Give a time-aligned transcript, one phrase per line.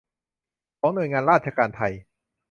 [0.79, 1.93] ของหน่วยงานราชการไทย